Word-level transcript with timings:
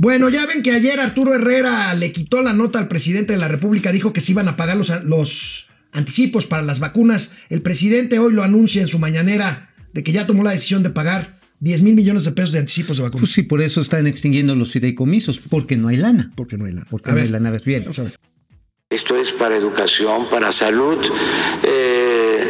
Bueno, 0.00 0.30
ya 0.30 0.46
ven 0.46 0.62
que 0.62 0.72
ayer 0.72 0.98
Arturo 0.98 1.34
Herrera 1.34 1.92
le 1.92 2.10
quitó 2.10 2.40
la 2.40 2.54
nota 2.54 2.78
al 2.78 2.88
presidente 2.88 3.34
de 3.34 3.38
la 3.38 3.48
República, 3.48 3.92
dijo 3.92 4.14
que 4.14 4.22
se 4.22 4.32
iban 4.32 4.48
a 4.48 4.56
pagar 4.56 4.78
los, 4.78 5.04
los 5.04 5.68
anticipos 5.92 6.46
para 6.46 6.62
las 6.62 6.80
vacunas. 6.80 7.34
El 7.50 7.60
presidente 7.60 8.18
hoy 8.18 8.32
lo 8.32 8.42
anuncia 8.42 8.80
en 8.80 8.88
su 8.88 8.98
mañanera 8.98 9.74
de 9.92 10.02
que 10.02 10.12
ya 10.12 10.26
tomó 10.26 10.42
la 10.42 10.52
decisión 10.52 10.82
de 10.82 10.88
pagar 10.88 11.38
10 11.58 11.82
mil 11.82 11.96
millones 11.96 12.24
de 12.24 12.32
pesos 12.32 12.52
de 12.52 12.60
anticipos 12.60 12.96
de 12.96 13.02
vacunas. 13.02 13.20
Pues 13.20 13.32
sí, 13.34 13.42
por 13.42 13.60
eso 13.60 13.82
están 13.82 14.06
extinguiendo 14.06 14.54
los 14.54 14.72
fideicomisos, 14.72 15.38
porque 15.38 15.76
no 15.76 15.88
hay 15.88 15.98
lana. 15.98 16.32
Porque 16.34 16.56
no 16.56 16.64
hay 16.64 16.72
lana. 16.72 16.86
Porque 16.88 17.12
no 17.12 17.18
hay 17.18 17.28
lana. 17.28 17.50
Bien. 17.62 17.82
Vamos 17.82 17.98
a 17.98 18.04
ver. 18.04 18.18
Esto 18.88 19.16
es 19.16 19.32
para 19.32 19.54
educación, 19.54 20.30
para 20.30 20.50
salud. 20.50 20.96
Eh, 21.62 22.44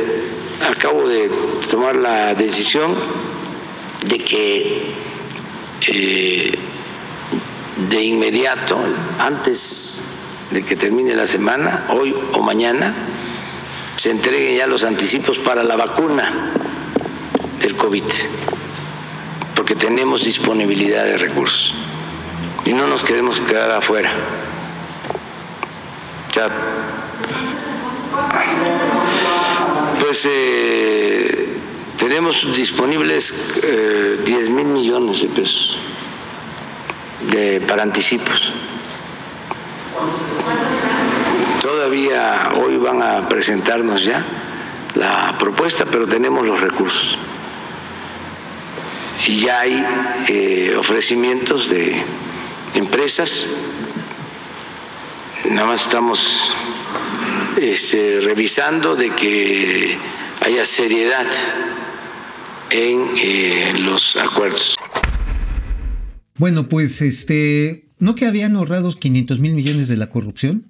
acabo 0.71 1.09
de 1.09 1.29
tomar 1.69 1.97
la 1.97 2.33
decisión 2.37 2.95
de 4.09 4.19
que 4.19 4.83
eh, 5.89 6.53
de 7.89 8.03
inmediato, 8.03 8.79
antes 9.19 10.05
de 10.51 10.65
que 10.65 10.77
termine 10.77 11.15
la 11.15 11.27
semana, 11.27 11.87
hoy 11.91 12.15
o 12.33 12.43
mañana, 12.43 12.95
se 13.97 14.11
entreguen 14.11 14.57
ya 14.57 14.67
los 14.67 14.85
anticipos 14.85 15.39
para 15.39 15.63
la 15.63 15.77
vacuna 15.77 16.53
del 17.61 17.77
COVID, 17.77 18.05
porque 19.55 19.75
tenemos 19.75 20.25
disponibilidad 20.25 21.05
de 21.05 21.19
recursos 21.19 21.75
y 22.65 22.73
no 22.73 22.87
nos 22.87 23.05
queremos 23.05 23.41
quedar 23.41 23.71
afuera. 23.71 24.11
pues 30.01 30.27
eh, 30.31 31.57
tenemos 31.97 32.57
disponibles 32.57 33.35
10 34.25 34.49
eh, 34.49 34.51
mil 34.51 34.67
millones 34.67 35.23
de 35.23 35.29
pesos 35.29 35.79
de, 37.31 37.61
para 37.61 37.83
anticipos. 37.83 38.53
Todavía 41.61 42.53
hoy 42.57 42.77
van 42.77 43.03
a 43.03 43.29
presentarnos 43.29 44.05
ya 44.05 44.25
la 44.95 45.37
propuesta, 45.39 45.85
pero 45.85 46.07
tenemos 46.07 46.47
los 46.47 46.61
recursos. 46.61 47.19
Y 49.27 49.41
ya 49.41 49.61
hay 49.61 49.87
eh, 50.29 50.75
ofrecimientos 50.79 51.69
de 51.69 52.03
empresas 52.75 53.49
Nada 55.51 55.67
más 55.67 55.87
estamos 55.87 56.53
este, 57.57 58.21
revisando 58.21 58.95
de 58.95 59.11
que 59.11 59.97
haya 60.43 60.65
seriedad 60.65 61.27
en 62.71 63.11
eh, 63.17 63.73
los 63.79 64.17
acuerdos. 64.17 64.80
Bueno, 66.41 66.71
pues 66.71 67.03
este, 67.03 67.85
¿no 67.99 68.15
que 68.15 68.25
habían 68.25 68.57
ahorrado 68.57 68.91
500 68.91 69.41
mil 69.41 69.53
millones 69.53 69.89
de 69.89 69.99
la 69.99 70.09
corrupción? 70.09 70.67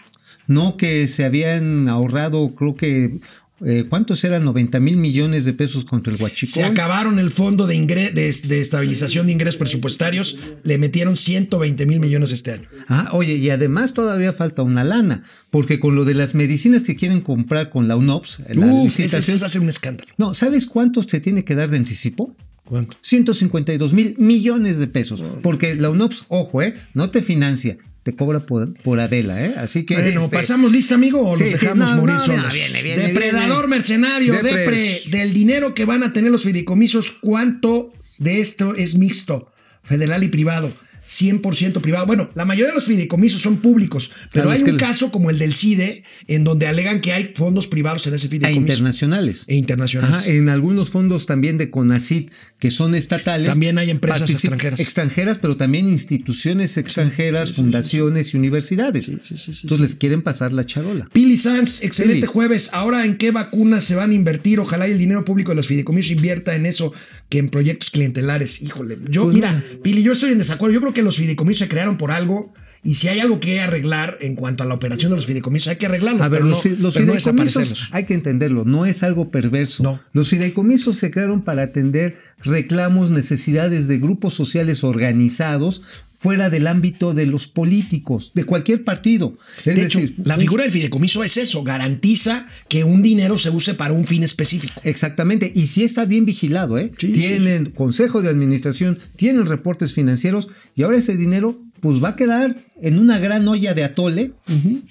¿No 0.48 0.76
que 0.76 1.06
se 1.06 1.24
habían 1.24 1.88
ahorrado, 1.88 2.56
creo 2.56 2.74
que 2.74 3.20
eh, 3.64 3.84
¿cuántos 3.88 4.24
eran 4.24 4.44
90 4.44 4.80
mil 4.80 4.96
millones 4.96 5.44
de 5.44 5.52
pesos 5.52 5.84
contra 5.84 6.12
el 6.12 6.20
Huachicol? 6.20 6.52
Se 6.52 6.64
acabaron 6.64 7.20
el 7.20 7.30
fondo 7.30 7.68
de, 7.68 7.78
de, 8.12 8.60
estabilización 8.60 9.28
de 9.28 9.32
ingresos 9.32 9.58
presupuestarios, 9.58 10.38
le 10.64 10.76
metieron 10.76 11.16
120 11.16 11.86
mil 11.86 12.00
millones 12.00 12.32
este 12.32 12.50
año. 12.50 12.68
Ah, 12.88 13.10
oye, 13.12 13.34
y 13.34 13.50
además 13.50 13.94
todavía 13.94 14.32
falta 14.32 14.64
una 14.64 14.82
lana, 14.82 15.22
porque 15.50 15.78
con 15.78 15.94
lo 15.94 16.04
de 16.04 16.14
las 16.14 16.34
medicinas 16.34 16.82
que 16.82 16.96
quieren 16.96 17.20
comprar 17.20 17.70
con 17.70 17.86
la 17.86 17.94
UNOPS, 17.94 18.40
la 18.56 18.66
licitación, 18.66 19.40
va 19.40 19.46
a 19.46 19.50
ser 19.50 19.60
un 19.60 19.68
escándalo. 19.68 20.10
No, 20.18 20.34
¿sabes 20.34 20.66
cuánto 20.66 21.00
se 21.04 21.20
tiene 21.20 21.44
que 21.44 21.54
dar 21.54 21.70
de 21.70 21.76
anticipo? 21.76 22.34
¿Cuánto? 22.70 22.96
152 23.00 23.92
mil 23.92 24.14
millones 24.16 24.78
de 24.78 24.86
pesos. 24.86 25.24
Porque 25.42 25.74
la 25.74 25.90
UNOPS, 25.90 26.26
ojo, 26.28 26.62
eh, 26.62 26.74
no 26.94 27.10
te 27.10 27.20
financia, 27.20 27.76
te 28.04 28.14
cobra 28.14 28.38
por, 28.38 29.00
Adela, 29.00 29.44
¿eh? 29.44 29.54
Así 29.56 29.84
que. 29.84 29.94
Bueno, 29.94 30.20
este, 30.20 30.36
¿pasamos 30.36 30.70
lista, 30.70 30.94
amigo? 30.94 31.20
¿O 31.20 31.34
los 31.34 31.50
dejamos 31.50 31.96
morir 31.96 32.20
solos? 32.20 32.54
Depredador 32.84 33.66
mercenario, 33.66 34.34
depre, 34.34 35.02
del 35.10 35.32
dinero 35.32 35.74
que 35.74 35.84
van 35.84 36.04
a 36.04 36.12
tener 36.12 36.30
los 36.30 36.44
fideicomisos, 36.44 37.10
¿cuánto 37.10 37.92
de 38.18 38.40
esto 38.40 38.76
es 38.76 38.94
mixto, 38.94 39.50
federal 39.82 40.22
y 40.22 40.28
privado? 40.28 40.72
100% 41.06 41.80
privado. 41.80 42.06
Bueno, 42.06 42.30
la 42.34 42.44
mayoría 42.44 42.68
de 42.68 42.74
los 42.74 42.84
fideicomisos 42.84 43.40
son 43.40 43.58
públicos, 43.58 44.10
pero 44.32 44.50
hay 44.50 44.62
un 44.62 44.76
caso 44.76 45.10
como 45.10 45.30
el 45.30 45.38
del 45.38 45.54
CIDE 45.54 46.04
en 46.26 46.44
donde 46.44 46.66
alegan 46.66 47.00
que 47.00 47.12
hay 47.12 47.32
fondos 47.34 47.66
privados 47.66 48.06
en 48.06 48.14
ese 48.14 48.26
e 48.26 48.30
fideicomiso. 48.30 48.58
E 48.58 48.60
internacionales. 48.60 49.44
E 49.46 49.56
internacionales. 49.56 50.26
en 50.26 50.48
algunos 50.48 50.90
fondos 50.90 51.26
también 51.26 51.58
de 51.58 51.70
CONACIT 51.70 52.30
que 52.58 52.70
son 52.70 52.94
estatales. 52.94 53.48
También 53.48 53.78
hay 53.78 53.90
empresas 53.90 54.30
extranjeras. 54.30 54.80
Extranjeras, 54.80 55.38
pero 55.38 55.56
también 55.56 55.88
instituciones 55.88 56.76
extranjeras, 56.76 57.52
fundaciones 57.52 58.34
y 58.34 58.36
universidades. 58.36 59.08
Entonces 59.08 59.80
les 59.80 59.94
quieren 59.94 60.22
pasar 60.22 60.52
la 60.52 60.64
charola. 60.64 61.08
Pili 61.12 61.36
Sanz, 61.36 61.82
excelente 61.82 62.26
jueves. 62.26 62.70
Ahora, 62.72 63.04
¿en 63.04 63.16
qué 63.16 63.30
vacunas 63.30 63.84
se 63.84 63.94
van 63.94 64.10
a 64.10 64.14
invertir? 64.14 64.60
Ojalá 64.60 64.88
y 64.88 64.92
el 64.92 64.98
dinero 64.98 65.24
público 65.24 65.52
de 65.52 65.56
los 65.56 65.66
fideicomisos 65.66 66.12
invierta 66.12 66.54
en 66.54 66.66
eso 66.66 66.92
que 67.30 67.38
en 67.38 67.48
proyectos 67.48 67.90
clientelares. 67.90 68.60
Híjole, 68.60 68.98
yo, 69.08 69.22
pues 69.22 69.34
mira, 69.34 69.64
Pili, 69.82 70.02
yo 70.02 70.12
estoy 70.12 70.32
en 70.32 70.38
desacuerdo. 70.38 70.74
Yo 70.74 70.80
creo 70.80 70.92
que 70.92 71.02
los 71.02 71.16
fideicomisos 71.16 71.60
se 71.60 71.68
crearon 71.68 71.96
por 71.96 72.10
algo. 72.10 72.52
Y 72.82 72.94
si 72.94 73.08
hay 73.08 73.20
algo 73.20 73.40
que 73.40 73.60
arreglar 73.60 74.16
en 74.20 74.34
cuanto 74.34 74.64
a 74.64 74.66
la 74.66 74.74
operación 74.74 75.10
de 75.10 75.16
los 75.16 75.26
fideicomisos, 75.26 75.68
hay 75.68 75.76
que 75.76 75.86
arreglarlo. 75.86 76.24
A 76.24 76.28
ver, 76.28 76.42
los, 76.42 76.62
fideicomisos 76.62 77.88
hay 77.92 78.04
que 78.04 78.14
entenderlo, 78.14 78.64
no 78.64 78.86
es 78.86 79.02
algo 79.02 79.30
perverso. 79.30 79.82
No. 79.82 80.00
Los 80.14 80.30
fideicomisos 80.30 80.96
se 80.96 81.10
crearon 81.10 81.42
para 81.42 81.62
atender 81.62 82.16
reclamos, 82.42 83.10
necesidades 83.10 83.86
de 83.86 83.98
grupos 83.98 84.32
sociales 84.32 84.82
organizados 84.82 85.82
fuera 86.20 86.50
del 86.50 86.66
ámbito 86.66 87.14
de 87.14 87.24
los 87.24 87.48
políticos, 87.48 88.32
de 88.34 88.44
cualquier 88.44 88.84
partido. 88.84 89.38
Es 89.64 89.74
decir, 89.74 90.14
la 90.22 90.36
figura 90.36 90.64
del 90.64 90.72
fideicomiso 90.72 91.24
es 91.24 91.38
eso, 91.38 91.64
garantiza 91.64 92.46
que 92.68 92.84
un 92.84 93.00
dinero 93.00 93.38
se 93.38 93.48
use 93.48 93.72
para 93.72 93.94
un 93.94 94.04
fin 94.04 94.22
específico. 94.22 94.82
Exactamente, 94.84 95.50
y 95.54 95.66
si 95.66 95.82
está 95.82 96.04
bien 96.04 96.26
vigilado, 96.26 96.76
¿eh? 96.76 96.92
tienen 96.98 97.70
consejo 97.70 98.20
de 98.20 98.28
administración, 98.28 98.98
tienen 99.16 99.46
reportes 99.46 99.94
financieros 99.94 100.48
y 100.76 100.82
ahora 100.82 100.98
ese 100.98 101.16
dinero 101.16 101.58
pues 101.80 102.04
va 102.04 102.10
a 102.10 102.16
quedar 102.16 102.54
en 102.82 102.98
una 102.98 103.18
gran 103.18 103.48
olla 103.48 103.72
de 103.72 103.84
atole 103.84 104.32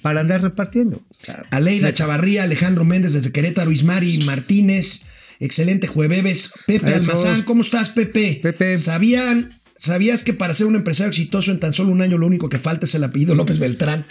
para 0.02 0.22
andar 0.22 0.42
repartiendo. 0.42 1.04
Aleida 1.52 1.94
Chavarría, 1.94 2.42
Alejandro 2.42 2.86
Méndez 2.86 3.14
desde 3.14 3.32
Querétaro, 3.32 3.72
Ismari 3.72 4.18
Martínez, 4.26 5.04
excelente 5.40 5.86
jueves. 5.86 6.52
Pepe 6.66 6.96
Almazán, 6.96 7.44
¿cómo 7.44 7.62
estás, 7.62 7.90
Pepe? 7.90 8.40
Pepe. 8.42 8.78
¿Sabían 8.78 9.52
¿Sabías 9.80 10.26
que 10.26 10.34
para 10.34 10.54
ser 10.54 10.68
un 10.68 10.76
empresario 10.76 11.08
exitoso 11.08 11.52
en 11.52 11.60
tan 11.62 11.74
solo 11.74 11.94
un 11.94 12.02
año 12.02 12.18
lo 12.18 12.28
único 12.28 12.50
que 12.50 12.60
falta 12.60 12.86
es 12.86 12.96
el 12.96 13.04
apellido 13.06 13.34
López 13.34 13.60
Beltrán? 13.60 14.06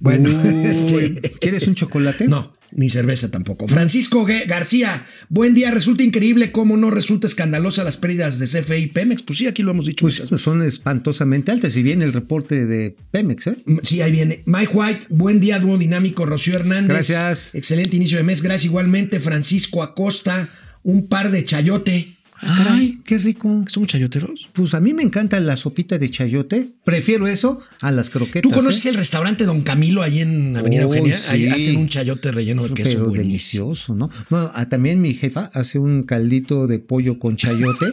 Bueno, 0.00 0.30
este, 0.64 1.20
¿quieres 1.38 1.68
un 1.68 1.74
chocolate? 1.74 2.28
No, 2.28 2.50
ni 2.70 2.88
cerveza 2.88 3.30
tampoco. 3.30 3.68
Francisco 3.68 4.26
García, 4.46 5.04
buen 5.28 5.52
día. 5.52 5.70
Resulta 5.70 6.02
increíble 6.02 6.50
cómo 6.50 6.78
no 6.78 6.90
resulta 6.90 7.26
escandalosa 7.26 7.84
las 7.84 7.98
pérdidas 7.98 8.38
de 8.38 8.46
CFE 8.46 8.78
y 8.78 8.86
Pemex. 8.86 9.22
Pues 9.22 9.38
sí, 9.38 9.46
aquí 9.46 9.62
lo 9.62 9.72
hemos 9.72 9.84
dicho. 9.84 10.06
Pues 10.06 10.22
son 10.38 10.62
espantosamente 10.62 11.52
altas. 11.52 11.76
Y 11.76 11.82
viene 11.82 12.06
el 12.06 12.14
reporte 12.14 12.64
de 12.64 12.96
Pemex, 13.10 13.48
¿eh? 13.48 13.56
Mm, 13.66 13.78
sí, 13.82 14.00
ahí 14.00 14.12
viene. 14.12 14.42
Mike 14.46 14.70
White, 14.72 15.06
buen 15.10 15.40
día, 15.40 15.58
dúo 15.58 15.76
dinámico. 15.76 16.24
Rocío 16.24 16.54
Hernández. 16.54 17.10
Gracias. 17.10 17.54
Excelente 17.54 17.96
inicio 17.96 18.16
de 18.16 18.24
mes. 18.24 18.40
Gracias 18.40 18.64
igualmente. 18.64 19.20
Francisco 19.20 19.82
Acosta, 19.82 20.48
un 20.82 21.06
par 21.06 21.30
de 21.30 21.44
chayote. 21.44 22.08
Ah, 22.44 22.66
Ay, 22.72 23.00
qué 23.04 23.18
rico. 23.18 23.64
¿Son 23.68 23.86
chayoteros? 23.86 24.48
Pues 24.52 24.74
a 24.74 24.80
mí 24.80 24.92
me 24.92 25.02
encanta 25.02 25.38
la 25.38 25.54
sopita 25.56 25.96
de 25.96 26.10
chayote. 26.10 26.70
Prefiero 26.84 27.28
eso 27.28 27.60
a 27.80 27.92
las 27.92 28.10
croquetas. 28.10 28.42
¿Tú 28.42 28.50
conoces 28.50 28.84
¿eh? 28.84 28.88
el 28.88 28.96
restaurante 28.96 29.44
Don 29.44 29.60
Camilo 29.60 30.02
ahí 30.02 30.20
en 30.20 30.56
Avenida 30.56 30.82
Eugenia? 30.82 31.16
Ahí 31.28 31.46
hacen 31.46 31.76
un 31.76 31.88
chayote 31.88 32.32
relleno 32.32 32.66
de 32.66 32.74
queso. 32.74 32.98
Pero 32.98 33.10
delicioso, 33.10 33.94
¿no? 33.94 34.10
Bueno, 34.28 34.50
ah, 34.54 34.68
también 34.68 35.00
mi 35.00 35.14
jefa 35.14 35.50
hace 35.54 35.78
un 35.78 36.02
caldito 36.02 36.66
de 36.66 36.80
pollo 36.80 37.20
con 37.20 37.36
chayote. 37.36 37.92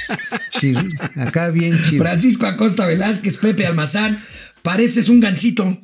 chido. 0.50 0.80
Acá 1.16 1.50
bien 1.50 1.76
chido. 1.88 2.02
Francisco 2.02 2.46
Acosta 2.46 2.86
Velázquez, 2.86 3.36
Pepe 3.36 3.66
Almazán. 3.66 4.18
Pareces 4.62 5.10
un 5.10 5.20
gancito. 5.20 5.78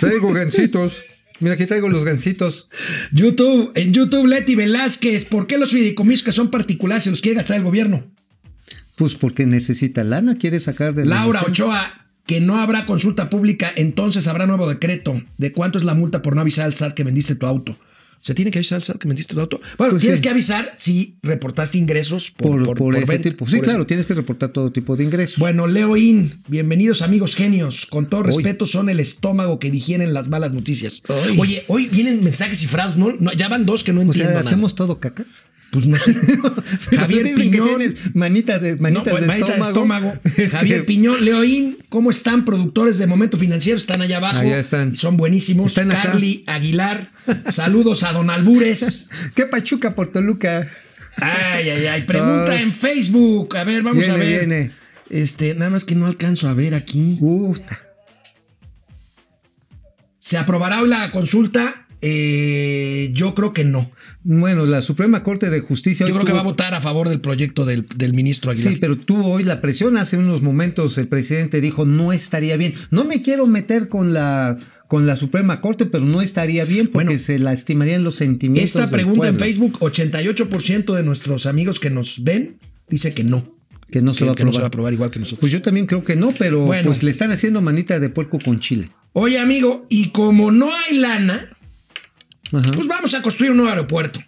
Traigo 0.00 0.32
gancitos. 0.32 1.02
Mira, 1.42 1.54
aquí 1.56 1.66
traigo 1.66 1.88
los 1.88 2.04
gancitos. 2.04 2.68
YouTube, 3.12 3.72
en 3.74 3.92
YouTube, 3.92 4.26
Leti 4.26 4.54
Velázquez, 4.54 5.24
¿por 5.24 5.48
qué 5.48 5.58
los 5.58 5.72
fideicomisos 5.72 6.24
que 6.24 6.30
son 6.30 6.50
particulares 6.50 7.04
se 7.04 7.10
los 7.10 7.20
quiere 7.20 7.36
gastar 7.36 7.56
el 7.56 7.64
gobierno? 7.64 8.04
Pues 8.96 9.16
porque 9.16 9.44
necesita 9.44 10.04
lana, 10.04 10.36
quiere 10.36 10.60
sacar 10.60 10.94
de 10.94 11.04
Laura 11.04 11.42
Ochoa, 11.44 12.06
que 12.26 12.40
no 12.40 12.58
habrá 12.58 12.86
consulta 12.86 13.28
pública, 13.28 13.72
entonces 13.74 14.28
habrá 14.28 14.46
nuevo 14.46 14.68
decreto 14.68 15.20
de 15.36 15.50
cuánto 15.50 15.78
es 15.78 15.84
la 15.84 15.94
multa 15.94 16.22
por 16.22 16.36
no 16.36 16.42
avisar 16.42 16.66
al 16.66 16.74
SAT 16.74 16.94
que 16.94 17.02
vendiste 17.02 17.34
tu 17.34 17.46
auto. 17.46 17.76
¿Se 18.22 18.34
tiene 18.34 18.52
que 18.52 18.58
avisar 18.60 18.76
al 18.76 18.84
SAT 18.84 18.98
que 18.98 19.08
vendiste 19.08 19.34
el 19.34 19.40
auto? 19.40 19.60
Bueno, 19.76 19.94
pues 19.94 20.02
tienes 20.02 20.20
que 20.20 20.28
avisar 20.28 20.74
si 20.78 21.16
reportaste 21.24 21.76
ingresos 21.76 22.30
por, 22.30 22.76
por, 22.76 22.94
ese 22.94 23.18
tipo. 23.18 23.44
Sí, 23.46 23.60
claro, 23.60 23.84
tienes 23.84 24.06
que 24.06 24.14
reportar 24.14 24.52
todo 24.52 24.70
tipo 24.70 24.94
de 24.94 25.02
ingresos. 25.02 25.38
Bueno, 25.38 25.66
Leo 25.66 25.96
In, 25.96 26.32
bienvenidos 26.46 27.02
amigos 27.02 27.34
genios. 27.34 27.84
Con 27.84 28.08
todo 28.08 28.22
respeto, 28.22 28.64
son 28.64 28.88
el 28.88 29.00
estómago 29.00 29.58
que 29.58 29.72
digieren 29.72 30.14
las 30.14 30.28
malas 30.28 30.52
noticias. 30.52 31.02
Oye, 31.36 31.64
hoy 31.66 31.88
vienen 31.88 32.22
mensajes 32.22 32.60
cifrados, 32.60 32.96
¿no? 32.96 33.12
ya 33.32 33.48
van 33.48 33.66
dos 33.66 33.82
que 33.82 33.92
no 33.92 34.00
entiendo. 34.00 34.38
¿hacemos 34.38 34.76
todo 34.76 35.00
caca? 35.00 35.26
Pues 35.72 35.86
no 35.86 35.96
sé. 35.96 36.14
Javier 36.98 37.34
Piñón. 37.34 37.50
Que 37.50 37.60
tienes 37.76 38.14
manita 38.14 38.58
de, 38.58 38.76
manitas 38.76 39.18
de, 39.18 39.26
manita 39.26 39.56
estómago. 39.56 40.20
de 40.26 40.44
estómago. 40.44 40.50
Javier 40.58 40.84
Piñón, 40.84 41.24
Leoín, 41.24 41.78
¿cómo 41.88 42.10
están? 42.10 42.44
Productores 42.44 42.98
de 42.98 43.06
Momento 43.06 43.38
Financiero, 43.38 43.78
están 43.78 44.02
allá 44.02 44.18
abajo. 44.18 44.38
Allá 44.38 44.58
están. 44.58 44.94
Son 44.94 45.16
buenísimos. 45.16 45.68
Están 45.68 45.88
Carly 45.88 46.44
Aguilar, 46.46 47.10
saludos 47.50 48.02
a 48.02 48.12
Don 48.12 48.28
Albures. 48.28 49.08
¿Qué 49.34 49.46
pachuca 49.46 49.94
por 49.94 50.08
Toluca? 50.08 50.68
Ay, 51.16 51.70
ay, 51.70 51.86
ay. 51.86 52.02
Pregunta 52.02 52.60
en 52.60 52.70
Facebook. 52.74 53.56
A 53.56 53.64
ver, 53.64 53.82
vamos 53.82 54.06
a 54.10 54.16
ver. 54.18 54.40
Viene. 54.40 54.70
Este, 55.08 55.54
nada 55.54 55.70
más 55.70 55.86
que 55.86 55.94
no 55.94 56.04
alcanzo 56.04 56.50
a 56.50 56.54
ver 56.54 56.74
aquí. 56.74 57.16
Uf. 57.22 57.60
¿Se 60.18 60.36
aprobará 60.36 60.82
hoy 60.82 60.90
la 60.90 61.10
consulta? 61.10 61.81
Eh, 62.04 63.10
yo 63.14 63.32
creo 63.34 63.52
que 63.52 63.64
no. 63.64 63.88
Bueno, 64.24 64.66
la 64.66 64.82
Suprema 64.82 65.22
Corte 65.22 65.50
de 65.50 65.60
Justicia. 65.60 66.04
Yo 66.04 66.14
creo 66.14 66.26
que 66.26 66.32
va 66.32 66.40
a 66.40 66.44
votar 66.44 66.74
a 66.74 66.80
favor 66.80 67.08
del 67.08 67.20
proyecto 67.20 67.64
del, 67.64 67.86
ministro 68.12 68.50
Aguilar. 68.50 68.72
Sí, 68.72 68.78
pero 68.80 68.98
tuvo 68.98 69.28
hoy 69.28 69.44
la 69.44 69.60
presión. 69.60 69.96
Hace 69.96 70.18
unos 70.18 70.42
momentos 70.42 70.98
el 70.98 71.06
presidente 71.06 71.60
dijo 71.60 71.86
no 71.86 72.12
estaría 72.12 72.56
bien. 72.56 72.74
No 72.90 73.04
me 73.04 73.22
quiero 73.22 73.46
meter 73.46 73.88
con 73.88 74.12
la 74.12 74.56
con 74.88 75.06
la 75.06 75.16
Suprema 75.16 75.60
Corte, 75.60 75.86
pero 75.86 76.04
no 76.04 76.20
estaría 76.20 76.64
bien 76.64 76.88
porque 76.88 77.16
se 77.16 77.38
lastimarían 77.38 78.04
los 78.04 78.16
sentimientos. 78.16 78.74
Esta 78.74 78.90
pregunta 78.90 79.28
en 79.28 79.38
Facebook, 79.38 79.78
88% 79.78 80.94
de 80.94 81.02
nuestros 81.02 81.46
amigos 81.46 81.80
que 81.80 81.88
nos 81.88 82.22
ven 82.24 82.58
dice 82.88 83.14
que 83.14 83.24
no. 83.24 83.56
Que 83.90 84.00
no, 84.00 84.14
se, 84.14 84.24
va 84.24 84.32
a 84.32 84.66
aprobar 84.66 84.92
igual 84.92 85.10
que 85.10 85.18
nosotros. 85.18 85.40
Pues 85.40 85.52
yo 85.52 85.60
también 85.60 85.86
creo 85.86 86.02
que 86.02 86.16
no, 86.16 86.32
pero 86.38 86.66
pues 86.84 87.02
le 87.02 87.10
están 87.10 87.30
haciendo 87.30 87.60
manita 87.60 88.00
de 88.00 88.08
puerco 88.08 88.38
con 88.42 88.58
Chile. 88.58 88.88
Oye, 89.12 89.38
amigo, 89.38 89.86
y 89.90 90.08
como 90.08 90.50
no 90.50 90.70
hay 90.74 90.96
lana, 90.96 91.51
pues 92.60 92.86
vamos 92.86 93.14
a 93.14 93.22
construir 93.22 93.50
un 93.50 93.56
nuevo 93.58 93.70
aeropuerto. 93.70 94.20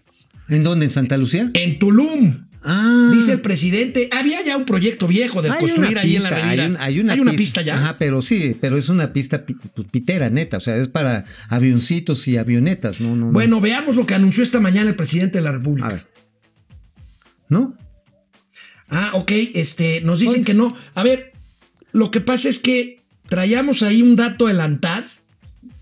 ¿En 0.49 0.62
dónde? 0.62 0.87
¿En 0.87 0.91
Santa 0.91 1.17
Lucía? 1.17 1.50
En 1.53 1.79
Tulum. 1.79 2.44
Ah. 2.67 3.11
Dice 3.12 3.32
el 3.32 3.41
presidente, 3.41 4.09
había 4.11 4.43
ya 4.43 4.56
un 4.56 4.65
proyecto 4.65 5.06
viejo 5.06 5.43
de 5.43 5.50
construir 5.50 5.99
ahí 5.99 6.17
en 6.17 6.23
la 6.23 6.29
avenida. 6.31 6.81
Hay, 6.81 6.99
una, 6.99 7.32
pista, 7.32 7.61
ya. 7.61 7.75
Ajá, 7.75 7.97
pero 7.99 8.23
sí, 8.23 8.56
pero 8.59 8.79
es 8.79 8.88
una 8.88 9.12
pista 9.12 9.44
pues, 9.44 9.87
pitera, 9.88 10.31
neta. 10.31 10.56
O 10.56 10.61
sea, 10.61 10.76
es 10.76 10.88
para 10.88 11.26
avioncitos 11.50 12.26
y 12.26 12.38
avionetas, 12.38 13.00
¿no? 13.00 13.15
no, 13.15 13.32
bueno, 13.32 13.61
veamos 13.61 13.97
lo 13.97 14.06
que 14.06 14.15
anunció 14.15 14.43
esta 14.43 14.61
mañana 14.61 14.88
el 14.88 14.97
presidente 14.97 15.38
de 15.38 15.44
la 15.44 15.53
República. 15.53 15.88
A 15.88 15.93
ver. 15.93 16.06
¿No? 17.50 17.77
Ah, 18.88 19.11
ok, 19.12 19.32
este, 19.55 20.00
nos 20.00 20.20
dicen 20.20 20.44
que 20.44 20.55
no. 20.55 20.75
A 20.94 21.03
ver, 21.03 21.32
lo 21.93 22.11
que 22.11 22.23
pasa 22.23 22.49
es 22.49 22.59
que 22.59 22.99
traíamos 23.29 23.82
ahí 23.82 24.00
un 24.00 24.17
dato 24.17 24.47
adelantado. 24.47 25.05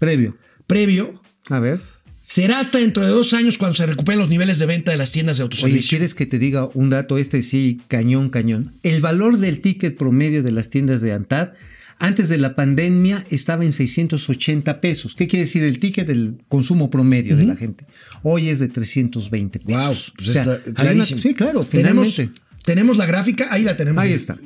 Previo. 0.01 0.37
Previo. 0.67 1.23
A 1.49 1.61
ver 1.61 1.92
Será 2.33 2.61
hasta 2.61 2.79
dentro 2.79 3.05
de 3.05 3.11
dos 3.11 3.35
años 3.35 3.59
cuando 3.59 3.75
se 3.75 3.85
recuperen 3.85 4.19
los 4.19 4.31
niveles 4.31 4.59
de 4.59 4.65
venta 4.65 4.91
de 4.91 4.97
las 4.97 5.13
tiendas 5.13 5.37
de 5.37 5.43
autoservicio. 5.43 5.81
Oye, 5.81 5.87
¿quieres 5.87 6.15
que 6.15 6.25
te 6.25 6.39
diga 6.39 6.67
un 6.73 6.89
dato 6.89 7.19
este 7.19 7.43
sí, 7.43 7.83
cañón, 7.89 8.31
cañón? 8.31 8.73
El 8.83 9.03
valor 9.03 9.37
del 9.37 9.61
ticket 9.61 9.99
promedio 9.99 10.43
de 10.43 10.51
las 10.51 10.71
tiendas 10.71 11.03
de 11.03 11.13
ANTAD 11.13 11.51
antes 11.99 12.31
de 12.31 12.39
la 12.39 12.55
pandemia 12.55 13.27
estaba 13.29 13.67
en 13.67 13.75
680 13.75 14.81
pesos. 14.81 15.15
¿Qué 15.15 15.29
quiere 15.29 15.45
decir 15.45 15.63
el 15.63 15.79
ticket 15.79 16.07
del 16.07 16.39
consumo 16.49 16.89
promedio 16.89 17.37
de 17.37 17.45
la 17.45 17.55
gente? 17.55 17.85
Hoy 18.23 18.49
es 18.49 18.61
de 18.61 18.69
320 18.69 19.59
pesos. 19.59 19.87
Wow, 19.87 19.97
pues 20.17 20.29
está 20.29 20.59
sí, 21.05 21.35
claro, 21.35 21.65
finalmente. 21.65 22.31
¿Tenemos 22.65 22.97
la 22.97 23.05
gráfica, 23.05 23.49
ahí 23.51 23.63
la 23.63 23.77
tenemos. 23.77 24.03
Ahí 24.03 24.15
está. 24.15 24.39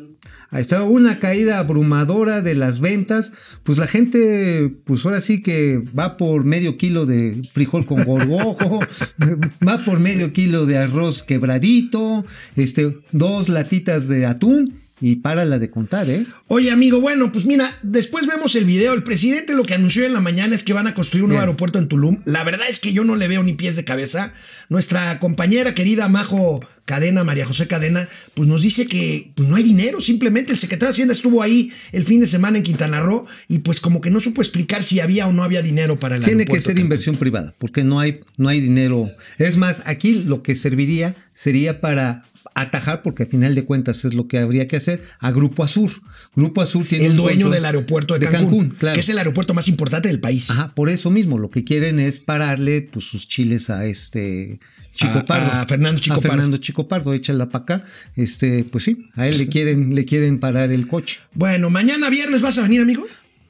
Ahí 0.51 0.61
está 0.61 0.83
una 0.85 1.19
caída 1.19 1.59
abrumadora 1.59 2.41
de 2.41 2.55
las 2.55 2.81
ventas. 2.81 3.33
Pues 3.63 3.79
la 3.79 3.87
gente, 3.87 4.73
pues 4.85 5.05
ahora 5.05 5.21
sí 5.21 5.43
que 5.43 5.83
va 5.99 6.17
por 6.17 6.45
medio 6.45 6.79
kilo 6.79 7.07
de 7.07 7.43
frijol 7.53 7.87
con 7.87 8.05
gorgojo, 8.05 8.81
va 9.67 9.79
por 9.79 9.99
medio 9.99 10.33
kilo 10.33 10.67
de 10.67 10.79
arroz 10.79 11.23
quebradito, 11.23 12.25
este, 12.55 12.99
dos 13.13 13.49
latitas 13.49 14.09
de 14.09 14.27
atún 14.27 14.86
y 15.01 15.21
la 15.23 15.59
de 15.59 15.71
contar, 15.71 16.09
¿eh? 16.09 16.25
Oye, 16.49 16.71
amigo, 16.71 17.01
bueno, 17.01 17.31
pues 17.31 17.45
mira, 17.45 17.71
después 17.83 18.27
vemos 18.27 18.55
el 18.55 18.65
video. 18.65 18.95
El 18.95 19.03
presidente 19.03 19.55
lo 19.55 19.65
que 19.65 19.75
anunció 19.75 20.07
en 20.07 20.15
la 20.15 20.23
mañana 20.23 20.55
es 20.55 20.65
que 20.65 20.73
van 20.73 20.87
a 20.87 20.95
construir 20.95 21.25
un 21.25 21.31
nuevo 21.31 21.43
aeropuerto 21.43 21.79
en 21.79 21.89
Tulum. 21.89 22.23
La 22.25 22.45
verdad 22.45 22.67
es 22.69 22.81
que 22.81 22.95
yo 22.95 23.05
no 23.05 23.15
le 23.15 23.29
veo 23.29 23.43
ni 23.43 23.53
pies 23.53 23.77
de 23.77 23.85
cabeza. 23.85 24.33
Nuestra 24.71 25.19
compañera 25.19 25.75
querida 25.75 26.09
Majo 26.09 26.61
Cadena, 26.87 27.25
María 27.25 27.45
José 27.45 27.67
Cadena, 27.67 28.09
pues 28.33 28.49
nos 28.49 28.63
dice 28.63 28.87
que 28.87 29.33
pues 29.35 29.47
no 29.47 29.57
hay 29.57 29.65
dinero. 29.65 30.01
Simplemente 30.01 30.53
el 30.53 30.59
secretario 30.59 30.89
de 30.89 30.93
Hacienda 30.93 31.13
estuvo 31.13 31.43
ahí 31.43 31.73
el 31.93 32.05
fin 32.05 32.21
de 32.21 32.27
semana 32.27 32.57
en 32.57 32.65
Quintana 32.65 33.01
Roo 33.01 33.27
y 33.49 33.59
pues 33.59 33.81
como 33.81 34.01
que 34.01 34.09
no 34.09 34.19
supo 34.19 34.41
explicar 34.41 34.83
si 34.83 35.01
había 35.01 35.27
o 35.27 35.33
no 35.33 35.43
había 35.43 35.61
dinero 35.61 35.99
para 35.99 36.17
el 36.17 36.25
Tiene 36.25 36.47
que 36.47 36.61
ser 36.61 36.79
inversión 36.79 37.17
privada, 37.17 37.55
porque 37.59 37.85
no 37.85 38.01
hay, 38.01 38.21
no 38.39 38.49
hay 38.49 38.63
dinero. 38.63 39.11
Es 39.37 39.59
más, 39.59 39.83
aquí 39.85 40.15
lo 40.15 40.43
que 40.43 40.57
serviría 40.57 41.15
sería 41.35 41.83
para 41.83 42.23
atajar, 42.57 43.03
porque 43.03 43.25
al 43.25 43.29
final 43.29 43.55
de 43.55 43.65
cuentas 43.65 44.05
es 44.05 44.15
lo 44.15 44.27
que 44.29 44.39
habría 44.39 44.67
que 44.67 44.77
hacer, 44.77 45.03
a 45.21 45.31
Grupo 45.31 45.63
Azur. 45.63 45.93
Grupo 46.35 46.63
Azur 46.63 46.87
tiene 46.87 47.07
el 47.07 47.17
dueño 47.17 47.51
del 47.51 47.67
aeropuerto 47.67 48.19
de, 48.19 48.27
Cancún, 48.27 48.71
claro. 48.71 48.95
que 48.95 49.01
es 49.01 49.09
el 49.11 49.19
aeropuerto 49.19 49.53
más 49.53 49.69
importante 49.69 50.09
del 50.09 50.21
país. 50.21 50.51
Ajá, 50.51 50.75
por 50.75 50.89
eso 50.89 51.11
mismo, 51.11 51.39
lo 51.39 51.51
que 51.51 51.65
quieren 51.65 51.99
es 51.99 52.19
pararle 52.19 52.89
pues, 52.91 53.05
sus 53.05 53.29
chiles 53.29 53.69
a 53.69 53.85
este 53.85 54.59
Chico 54.95 55.23
Pardo. 55.27 55.53
A 55.53 55.67
Fernando 55.67 56.01
Chico 56.01 56.17
a 56.17 56.21
Fernando 56.23 56.57
Chico 56.57 56.89
Pardo, 56.89 57.13
échala 57.13 57.51
para 57.51 57.63
acá. 57.63 57.85
Este, 58.17 58.65
pues 58.65 58.85
sí, 58.85 59.07
a 59.15 59.29
él 59.29 59.37
le 59.37 59.49
quieren, 59.49 59.95
le 59.95 60.07
quieren 60.07 60.41
parar 60.41 60.73
el 60.73 60.89
coche. 60.89 61.21
Bueno, 61.35 61.69
mañana 61.69 62.09
viernes 62.09 62.41
vas 62.41 62.57
a 62.57 62.63
venir, 62.63 62.81
amigo. 62.81 63.07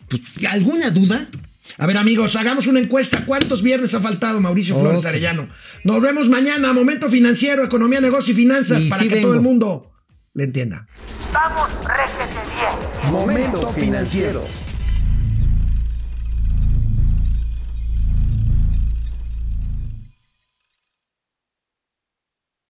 Pues, 0.08 0.20
¿Alguna 0.48 0.90
duda? 0.90 1.28
A 1.78 1.86
ver, 1.86 1.98
amigos, 1.98 2.36
hagamos 2.36 2.66
una 2.66 2.80
encuesta. 2.80 3.24
¿Cuántos 3.24 3.62
viernes 3.62 3.94
ha 3.94 4.00
faltado 4.00 4.40
Mauricio 4.40 4.78
Flores 4.78 5.04
Arellano? 5.04 5.48
Nos 5.84 6.00
vemos 6.00 6.28
mañana. 6.28 6.72
Momento 6.72 7.08
financiero, 7.08 7.64
economía, 7.64 8.00
negocio 8.00 8.32
y 8.32 8.36
finanzas 8.36 8.84
para 8.84 9.06
que 9.06 9.20
todo 9.20 9.34
el 9.34 9.40
mundo 9.40 9.92
le 10.34 10.44
entienda. 10.44 10.86
Vamos, 11.32 11.68
réjete 11.84 12.40
bien. 12.54 13.12
Momento 13.12 13.72
financiero. 13.72 14.65